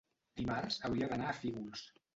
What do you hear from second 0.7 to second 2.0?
hauria d'anar a Fígols.